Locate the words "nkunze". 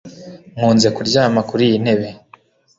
0.55-0.87